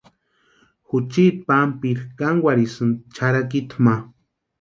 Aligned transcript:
Juchiti 0.93 1.25
pampiri 1.49 2.03
kankwarhsïnti 2.19 2.99
charhakituni 3.17 3.83
ma. 3.85 3.95